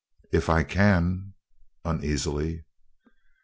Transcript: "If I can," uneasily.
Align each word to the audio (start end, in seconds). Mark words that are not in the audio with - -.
"If 0.31 0.49
I 0.49 0.63
can," 0.63 1.35
uneasily. 1.85 2.65